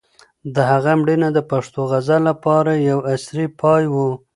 د 0.53 0.57
هغه 0.71 0.91
مړینه 0.99 1.29
د 1.33 1.39
پښتو 1.51 1.79
غزل 1.91 2.21
لپاره 2.29 2.71
د 2.75 2.79
یو 2.89 2.99
عصر 3.11 3.37
پای 3.61 3.83
و. 3.93 3.95